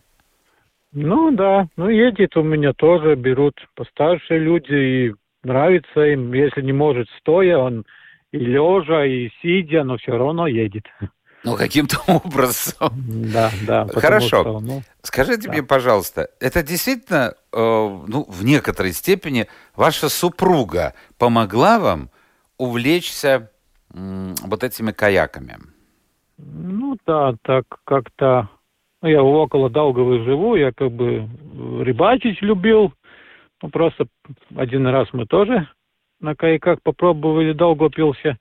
[0.92, 6.74] Ну да, ну едет у меня тоже, берут постарше люди, и нравится им, если не
[6.74, 7.86] может стоя, он
[8.32, 10.86] и лежа, и сидя, но все равно едет.
[11.44, 12.92] Ну, каким-то образом.
[13.34, 13.88] Да, да.
[13.88, 14.42] Хорошо.
[14.42, 15.54] Что, ну, Скажите да.
[15.54, 22.10] мне, пожалуйста, это действительно, э, ну, в некоторой степени ваша супруга помогла вам
[22.58, 23.52] увлечься
[23.94, 25.58] э, вот этими каяками?
[26.38, 28.50] Ну, да, так как-то...
[29.02, 31.30] Ну, я около Долговой живу, я как бы
[31.84, 32.94] рыбачить любил.
[33.62, 34.08] Ну, просто
[34.56, 35.70] один раз мы тоже
[36.20, 38.38] на каяках попробовали, долго пился.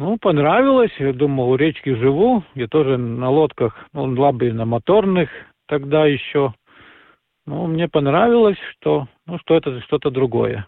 [0.00, 0.92] Ну, понравилось.
[0.98, 2.42] Я думал, у речки живу.
[2.54, 5.28] Я тоже на лодках, ну, лабы на моторных
[5.66, 6.54] тогда еще.
[7.44, 10.66] Ну, мне понравилось, что, ну, что это что-то другое.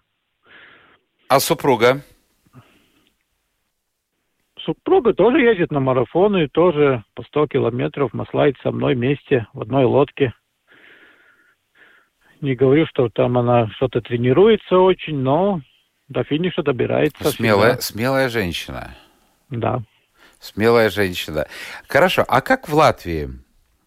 [1.28, 2.02] А супруга?
[4.60, 9.86] Супруга тоже ездит на марафоны, тоже по 100 километров маслает со мной вместе в одной
[9.86, 10.34] лодке.
[12.42, 15.62] Не говорю, что там она что-то тренируется очень, но
[16.08, 17.30] до финиша добирается.
[17.30, 18.94] Смелая, смелая женщина.
[19.52, 19.82] Да.
[20.40, 21.46] Смелая женщина.
[21.86, 22.24] Хорошо.
[22.26, 23.28] А как в Латвии?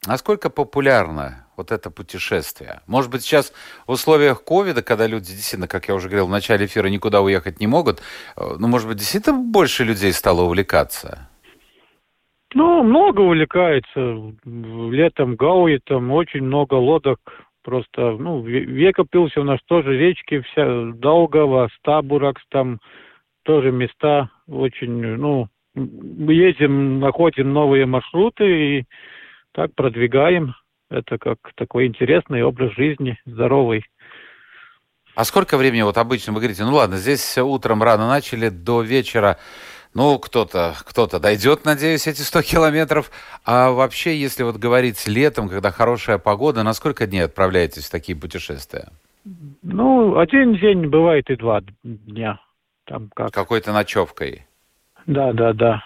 [0.06, 2.82] Насколько популярно вот это путешествие?
[2.88, 3.52] Может быть, сейчас
[3.88, 7.60] в условиях ковида, когда люди действительно, как я уже говорил в начале эфира, никуда уехать
[7.60, 8.00] не могут,
[8.38, 11.28] э, ну, может быть, действительно больше людей стало увлекаться?
[12.54, 14.34] Ну, много увлекается.
[14.46, 17.20] Летом Гауи, там очень много лодок.
[17.64, 22.80] Просто, ну, века пился у нас тоже речки, вся Долгова, Стабуракс, там
[23.44, 28.86] тоже места очень, ну, едем, находим новые маршруты и
[29.52, 30.56] так продвигаем.
[30.90, 33.86] Это как такой интересный образ жизни, здоровый.
[35.16, 39.38] А сколько времени вот обычно вы говорите, ну ладно, здесь утром рано начали, до вечера,
[39.94, 43.10] ну, кто-то кто дойдет, надеюсь, эти 100 километров.
[43.46, 48.18] А вообще, если вот говорить летом, когда хорошая погода, на сколько дней отправляетесь в такие
[48.18, 48.90] путешествия?
[49.64, 52.42] Ну, один день бывает и два дня.
[52.86, 53.32] Там как.
[53.32, 54.46] Какой-то ночевкой.
[55.06, 55.84] Да, да, да.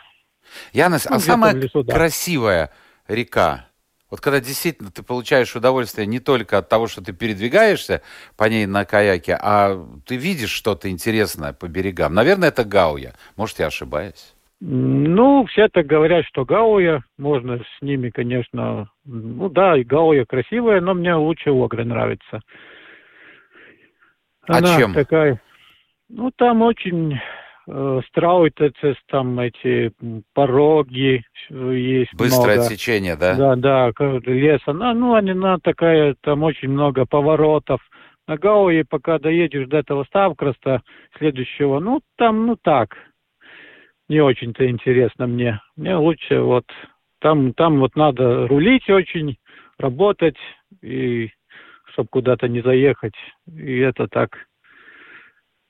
[0.74, 1.94] Янос, ну, а самая лесу, да.
[1.94, 2.72] красивая
[3.08, 3.70] река,
[4.10, 8.02] вот когда действительно ты получаешь удовольствие не только от того, что ты передвигаешься
[8.38, 12.14] по ней на каяке, а ты видишь что-то интересное по берегам.
[12.14, 13.14] Наверное, это Гауя.
[13.38, 14.34] Может, я ошибаюсь?
[14.62, 17.04] Ну, все так говорят, что Гауя.
[17.18, 18.90] Можно с ними, конечно...
[19.06, 22.42] Ну да, и Гауя красивая, но мне лучше Огры нравится.
[24.48, 24.94] А Она а чем?
[24.94, 25.40] такая...
[26.10, 27.20] Ну, там очень
[27.72, 29.92] Э, Страутецес, там эти
[30.34, 32.70] пороги есть Быстрое много.
[32.70, 33.36] течение, да?
[33.36, 33.92] Да, да,
[34.26, 34.60] лес.
[34.66, 37.80] Она, ну, она такая, там очень много поворотов.
[38.28, 40.82] На Гауе, пока доедешь до этого Ставкроста
[41.18, 42.96] следующего, ну, там, ну, так,
[44.08, 45.62] не очень-то интересно мне.
[45.76, 46.66] Мне лучше вот,
[47.20, 49.38] там, там вот надо рулить очень,
[49.78, 50.38] работать,
[50.82, 51.30] и
[51.94, 53.16] чтобы куда-то не заехать.
[53.48, 54.49] И это так,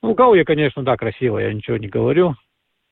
[0.02, 2.34] ну, Гауя, конечно, да, красивая, я ничего не говорю.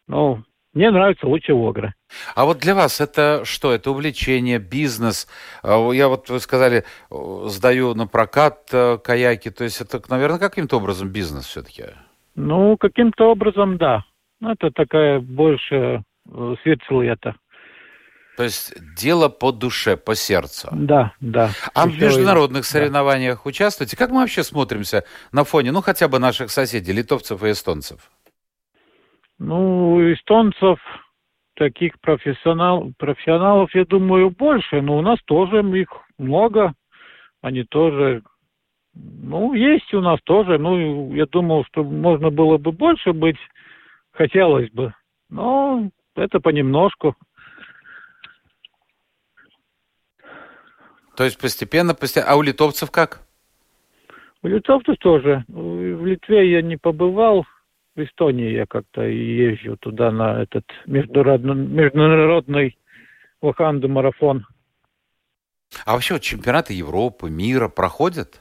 [0.07, 0.43] Но
[0.75, 1.95] мне нравится лучше Огра.
[2.35, 3.73] А вот для вас это что?
[3.73, 5.27] Это увлечение, бизнес?
[5.63, 9.51] А, я вот, вы сказали, сдаю на прокат э, каяки.
[9.51, 11.85] То есть это, наверное, каким-то образом бизнес все-таки?
[12.35, 14.05] Ну, каким-то образом, да.
[14.41, 17.35] Ну, это такая больше э, светлый это.
[18.39, 20.69] То есть дело по душе, по сердцу.
[20.71, 21.51] Да, да.
[21.75, 22.67] А в международных и...
[22.67, 23.49] соревнованиях да.
[23.49, 23.97] участвуете?
[23.97, 28.13] Как мы вообще смотримся на фоне, ну, хотя бы наших соседей, литовцев и эстонцев?
[29.41, 30.79] Ну, эстонцев,
[31.57, 36.75] таких профессионал, профессионалов, я думаю, больше, но у нас тоже их много.
[37.43, 38.23] Они тоже,
[38.95, 40.59] ну, есть у нас тоже.
[40.59, 43.39] Ну, я думал, что можно было бы больше быть,
[44.13, 44.95] хотелось бы.
[45.29, 47.17] Но это понемножку.
[51.19, 52.31] То есть постепенно, постепенно.
[52.31, 53.23] А у литовцев как?
[54.45, 55.45] У литовцев тоже.
[55.49, 57.45] В Литве я не побывал.
[57.97, 62.79] В Эстонии я как-то езжу туда на этот международный, международный
[63.43, 64.47] Лоханду марафон.
[65.85, 68.41] А вообще вот чемпионаты Европы, мира проходят?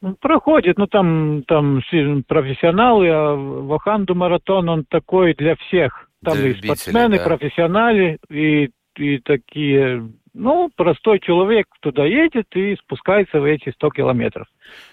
[0.00, 1.82] Ну, проходит, ну там, там
[2.26, 6.08] профессионалы, а Ваханду маратон, он такой для всех.
[6.24, 7.24] Там для и спортсмены, да.
[7.24, 14.46] профессионалы, и, и такие, ну, простой человек туда едет и спускается в эти 100 километров.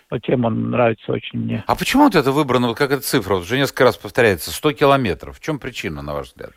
[0.10, 1.64] Вот тем он нравится очень мне.
[1.68, 4.72] А почему вот это выбрано, вот как эта цифра, вот уже несколько раз повторяется, 100
[4.74, 5.38] километров?
[5.38, 6.52] В чем причина, на ваш взгляд?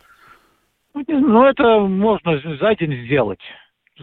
[0.93, 3.41] Ну, ну это можно за день сделать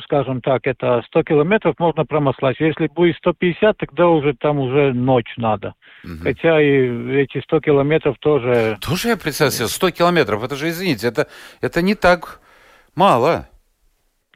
[0.03, 2.57] скажем так, это 100 километров можно промослать.
[2.59, 5.75] Если будет 150, тогда уже там уже ночь надо.
[6.03, 6.25] Угу.
[6.25, 8.77] Хотя и эти 100 километров тоже...
[8.81, 11.29] Тоже я представляю себе, 100 километров, это же, извините, это,
[11.61, 12.41] это не так
[12.97, 13.49] мало.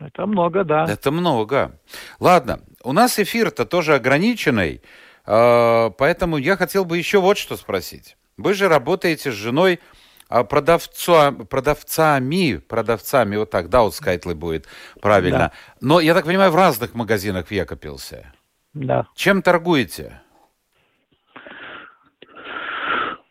[0.01, 0.87] Это много, да.
[0.89, 1.79] Это много.
[2.21, 4.83] Ладно, у нас эфир-то тоже ограниченный,
[5.27, 8.17] а, поэтому я хотел бы еще вот что спросить.
[8.37, 9.81] Вы же работаете с женой
[10.29, 14.67] а продавца, продавцами, продавцами, вот так, да, вот скайтлы будет
[15.01, 15.39] правильно.
[15.39, 15.53] Да.
[15.81, 18.33] Но, я так понимаю, в разных магазинах в Екапилсе.
[18.75, 19.07] Да.
[19.15, 20.21] Чем торгуете?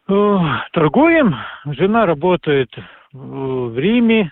[0.07, 1.35] Торгуем.
[1.65, 2.71] Жена работает
[3.11, 4.31] в Риме.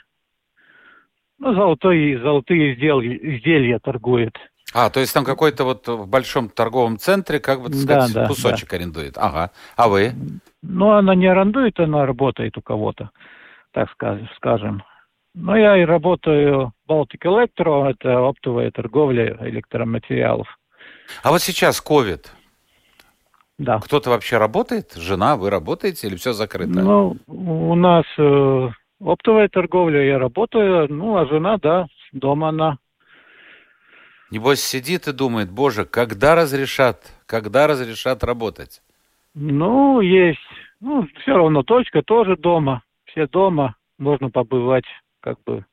[1.38, 4.36] Ну, золотые, золотые изделия, изделия торгует.
[4.74, 8.28] А, то есть там какой-то вот в большом торговом центре, как бы, так сказать, да,
[8.28, 8.78] кусочек да.
[8.78, 9.17] арендует.
[9.17, 9.52] Ага.
[9.76, 10.13] А вы?
[10.62, 13.12] Ну, она не арендует, она работает у кого-то,
[13.71, 13.89] так
[14.36, 14.84] скажем.
[15.34, 20.48] Но я и работаю в Baltic Electro, это оптовая торговля электроматериалов.
[21.24, 22.26] А вот сейчас COVID.
[23.58, 23.80] Да.
[23.80, 24.93] Кто-то вообще работает?
[24.95, 26.71] Жена, вы работаете или все закрыто?
[26.71, 32.77] Ну, у нас э, оптовая торговля, я работаю, ну, а жена, да, дома она
[34.31, 38.81] Небось сидит и думает, боже, когда разрешат, когда разрешат работать?
[39.34, 40.39] Ну, есть.
[40.81, 42.84] Ну, все равно точка тоже дома.
[43.05, 43.75] Все дома.
[43.97, 44.86] Можно побывать
[45.21, 45.65] как бы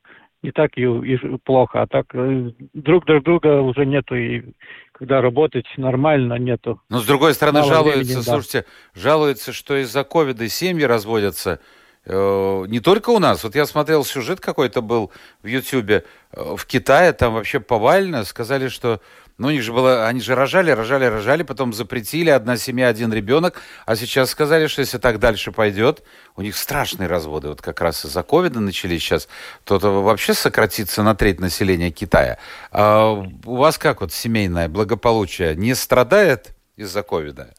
[0.43, 4.43] не так и, и плохо, а так э, друг друг друга уже нету, и
[4.91, 6.81] когда работать нормально нету.
[6.89, 9.01] Но с другой стороны, Мало жалуются, времени, слушайте, да.
[9.01, 11.61] жалуются, что из-за ковида семьи разводятся,
[12.05, 13.43] не только у нас.
[13.43, 15.11] Вот я смотрел сюжет какой-то был
[15.41, 16.03] в Ютьюбе.
[16.31, 18.99] Э, в Китае там вообще повально сказали, что
[19.37, 23.11] ну, у них же было, они же рожали, рожали, рожали, потом запретили, одна семья, один
[23.11, 26.03] ребенок, а сейчас сказали, что если так дальше пойдет,
[26.35, 29.27] у них страшные разводы, вот как раз из-за ковида начались сейчас,
[29.63, 32.37] то, то вообще сократится на треть населения Китая.
[32.71, 37.53] А у вас как вот семейное благополучие не страдает из-за ковида?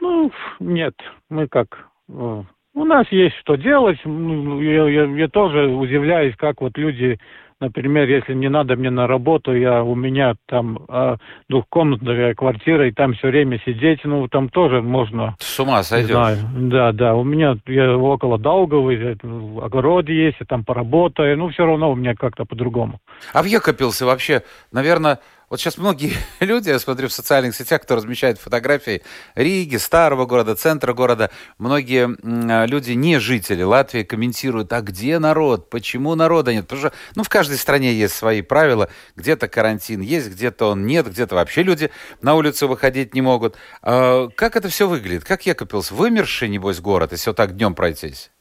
[0.00, 0.94] Ну, нет,
[1.28, 1.68] мы как
[2.08, 2.42] э,
[2.74, 3.98] у нас есть что делать.
[4.04, 7.18] Ну, я, я, я тоже удивляюсь, как вот люди,
[7.60, 11.16] например, если не надо мне на работу, я у меня там а,
[11.48, 15.36] двухкомнатная квартира, и там все время сидеть, ну там тоже можно.
[15.38, 16.10] С ума сойдешь.
[16.10, 16.38] Знаю.
[16.56, 17.14] Да, да.
[17.14, 19.16] У меня я около Долговой,
[19.62, 22.98] огород есть, я там поработаю, ну все равно у меня как-то по-другому.
[23.32, 25.20] А в Екапилсе вообще, наверное,
[25.54, 29.02] вот сейчас многие люди, я смотрю в социальных сетях, кто размещает фотографии
[29.36, 32.08] Риги, старого города, центра города, многие
[32.50, 36.64] а, люди, не жители Латвии, комментируют, а где народ, почему народа нет?
[36.64, 41.06] Потому что, ну, в каждой стране есть свои правила, где-то карантин есть, где-то он нет,
[41.06, 43.54] где-то вообще люди на улицу выходить не могут.
[43.80, 45.22] А, как это все выглядит?
[45.22, 45.92] Как Екапилс?
[45.92, 48.32] Вымерший, небось, город, если вот так днем пройтись?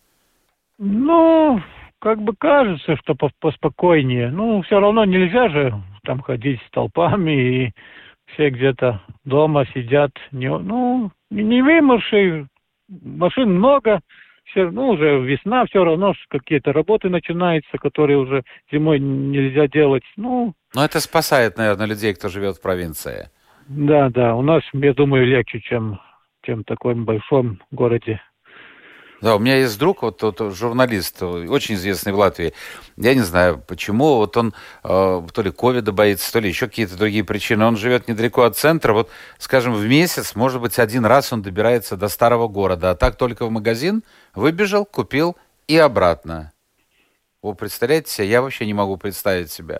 [0.79, 1.61] Ну,
[1.99, 4.31] как бы кажется, что поспокойнее.
[4.31, 7.31] Ну, все равно нельзя же там ходить с толпами,
[7.65, 7.71] и
[8.33, 10.11] все где-то дома сидят.
[10.31, 12.47] Не, ну, не вымершие,
[12.89, 14.01] машин много,
[14.45, 20.03] все, ну, уже весна, все равно какие-то работы начинаются, которые уже зимой нельзя делать.
[20.15, 23.29] Ну, Но это спасает, наверное, людей, кто живет в провинции.
[23.67, 25.99] Да, да, у нас, я думаю, легче, чем,
[26.43, 28.21] чем в таком большом городе.
[29.23, 32.53] Да, у меня есть друг, вот тот журналист, очень известный в Латвии.
[32.97, 34.17] Я не знаю, почему.
[34.17, 37.63] Вот он э, то ли ковида боится, то ли еще какие-то другие причины.
[37.63, 38.91] Он живет недалеко от центра.
[38.91, 39.09] Вот,
[39.39, 42.91] скажем, в месяц, может быть, один раз он добирается до старого города.
[42.91, 44.03] А так только в магазин
[44.35, 45.37] выбежал, купил
[45.69, 46.51] и обратно.
[47.41, 48.27] Вы представляете себе?
[48.27, 49.79] Я вообще не могу представить себя.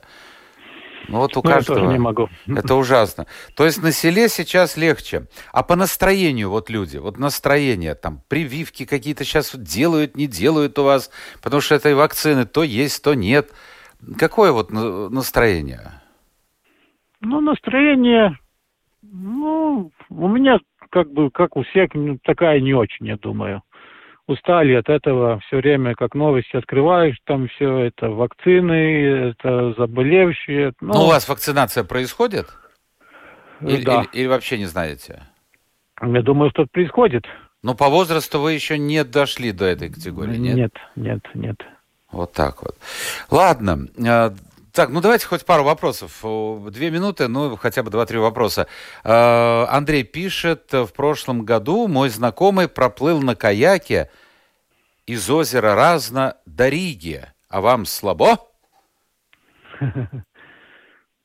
[1.08, 1.78] Ну вот у ну, каждого.
[1.78, 2.30] Я тоже не могу.
[2.48, 3.28] Это ужасно.
[3.56, 5.28] То есть на селе сейчас легче.
[5.52, 10.84] А по настроению вот люди, вот настроение, там прививки какие-то сейчас делают, не делают у
[10.84, 11.12] вас,
[11.42, 13.52] потому что этой вакцины то есть, то нет.
[14.18, 16.02] Какое вот настроение?
[17.22, 18.38] Ну, настроение,
[19.02, 23.64] ну, у меня как бы, как у всех, ну, такая не очень, я думаю
[24.28, 30.74] устали от этого все время, как новости открываешь, там все это вакцины, это заболевшие.
[30.82, 32.48] Ну, Но у вас вакцинация происходит?
[33.62, 34.02] Или, да.
[34.02, 35.24] или, или вообще не знаете?
[36.02, 37.26] Я думаю, что происходит.
[37.62, 40.56] Но по возрасту вы еще не дошли до этой категории, нет?
[40.56, 41.58] Нет, нет, нет.
[42.12, 42.76] Вот так вот.
[43.32, 43.88] Ладно.
[44.74, 46.24] Так, ну давайте хоть пару вопросов.
[46.72, 48.68] Две минуты, ну хотя бы два-три вопроса.
[49.04, 54.10] Э, Андрей пишет, в прошлом году мой знакомый проплыл на каяке
[55.06, 57.22] из озера Разно до Риги.
[57.50, 58.38] А вам слабо?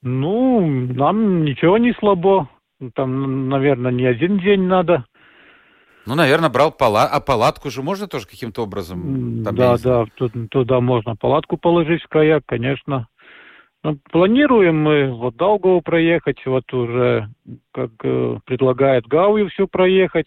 [0.00, 2.48] Ну, нам ничего не слабо.
[2.94, 5.06] Там, наверное, не один день надо.
[6.06, 7.16] Ну, наверное, брал палатку.
[7.16, 9.42] А палатку же можно тоже каким-то образом?
[9.42, 10.04] Там, да, да,
[10.50, 13.08] туда можно палатку положить в каяк, конечно.
[13.84, 17.28] Ну, планируем мы вот Долгову проехать, вот уже,
[17.72, 20.26] как э, предлагает Гауи все проехать.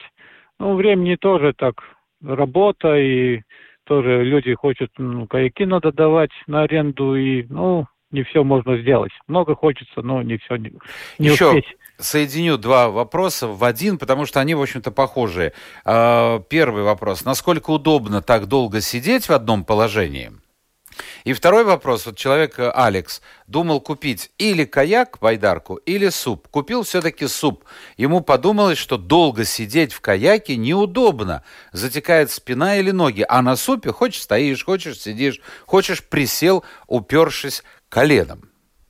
[0.58, 1.82] Ну, времени тоже так,
[2.24, 3.42] работа и
[3.86, 9.12] тоже люди хотят, ну, каяки надо давать на аренду и, ну, не все можно сделать.
[9.28, 10.74] Много хочется, но не все не,
[11.18, 11.76] не Еще успеть.
[11.98, 15.54] соединю два вопроса в один, потому что они, в общем-то, похожие.
[15.84, 17.26] А, первый вопрос.
[17.26, 20.32] Насколько удобно так долго сидеть в одном положении?
[21.24, 22.06] И второй вопрос.
[22.06, 26.48] Вот человек э, Алекс думал купить или каяк, байдарку, или суп.
[26.48, 27.66] Купил все-таки суп.
[27.98, 31.44] Ему подумалось, что долго сидеть в каяке неудобно.
[31.72, 33.26] Затекает спина или ноги.
[33.28, 38.50] А на супе хочешь стоишь, хочешь сидишь, хочешь присел, упершись коленом.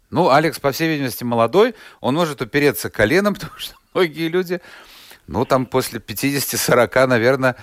[0.09, 1.73] Ну, Алекс, по всей видимости, молодой.
[2.01, 4.61] Он может упереться коленом, потому что многие люди,
[5.27, 7.55] ну, там после 50-40, наверное,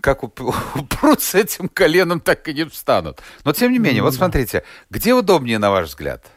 [0.00, 3.18] как упрутся этим коленом, так и не встанут.
[3.44, 6.30] Но тем не менее, ну, вот смотрите, где удобнее, на ваш взгляд?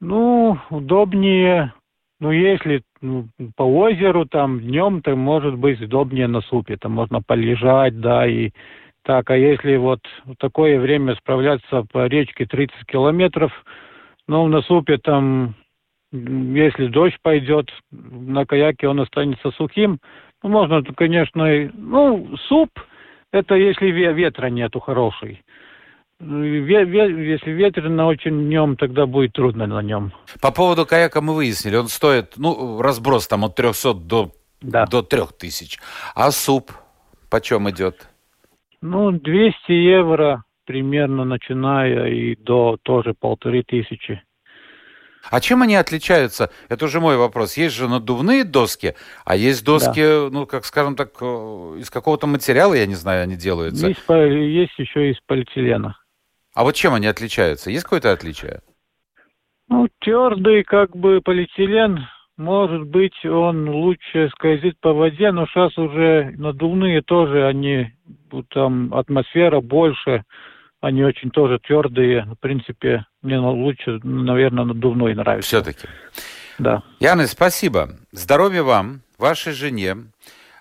[0.00, 1.72] Ну, удобнее,
[2.20, 6.76] ну, если ну, по озеру, там, днем, то может быть удобнее на супе.
[6.76, 8.50] Там можно полежать, да, и
[9.02, 9.30] так.
[9.30, 13.52] А если вот в такое время справляться по речке 30 километров,
[14.26, 15.54] ну, на супе там,
[16.12, 19.98] если дождь пойдет, на каяке он останется сухим, ну,
[20.42, 22.70] можно, конечно, ну, суп,
[23.32, 25.42] это если ветра нету хороший.
[26.20, 30.12] Если ветрено очень днем, тогда будет трудно на нем.
[30.40, 34.86] По поводу каяка мы выяснили, он стоит, ну, разброс там от 300 до, да.
[34.86, 35.78] до 3000.
[36.16, 36.72] А суп
[37.30, 38.08] почем идет?
[38.80, 44.22] Ну, 200 евро примерно, начиная и до тоже полторы тысячи.
[45.30, 46.50] А чем они отличаются?
[46.68, 47.56] Это уже мой вопрос.
[47.56, 50.28] Есть же надувные доски, а есть доски, да.
[50.30, 51.24] ну, как скажем так, э,
[51.78, 53.88] из какого-то материала, я не знаю, они делаются.
[53.88, 55.96] Есть, есть еще из полиэтилена.
[56.54, 57.70] А вот чем они отличаются?
[57.70, 58.60] Есть какое-то отличие?
[59.68, 62.06] Ну, твердый как бы полиэтилен,
[62.38, 67.92] может быть, он лучше скользит по воде, но сейчас уже надувные тоже, они,
[68.50, 70.22] там атмосфера больше,
[70.80, 72.24] они очень тоже твердые.
[72.24, 75.46] В принципе, мне лучше, наверное, надувной нравится.
[75.46, 75.88] Все-таки.
[76.58, 76.82] Да.
[77.00, 77.90] Яна, спасибо.
[78.12, 79.96] Здоровья вам, вашей жене.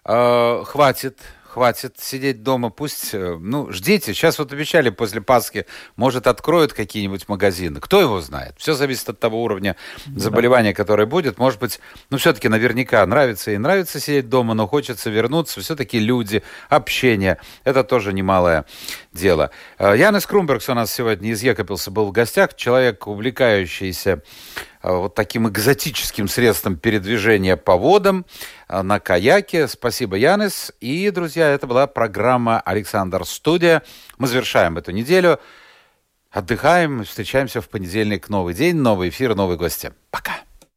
[0.06, 1.20] Э, хватит
[1.58, 4.14] хватит сидеть дома, пусть, э, ну, ждите.
[4.14, 7.80] Сейчас вот обещали после Пасхи, может, откроют какие-нибудь магазины.
[7.80, 8.54] Кто его знает?
[8.58, 9.76] Все зависит от того уровня
[10.16, 11.40] заболевания, которое будет.
[11.40, 11.80] Может быть,
[12.12, 15.60] ну, все-таки наверняка нравится и нравится сидеть дома, но хочется вернуться.
[15.62, 17.40] Все-таки люди, общение.
[17.64, 18.66] Это тоже немалое
[19.12, 19.50] дело.
[19.80, 22.56] Э, Янис Крумбергс у нас сегодня из Екапилса был в гостях.
[22.56, 24.22] Человек, увлекающийся
[24.84, 28.26] вот таким экзотическим средством передвижения по водам
[28.68, 29.68] э, на каяке.
[29.68, 30.72] Спасибо, Янис.
[30.80, 33.84] И, друзья, это была программа «Александр Студия».
[34.18, 35.40] Мы завершаем эту неделю.
[36.32, 38.30] Отдыхаем, встречаемся в понедельник.
[38.30, 39.94] Новый день, новый эфир, новые гости.
[40.12, 40.47] Пока.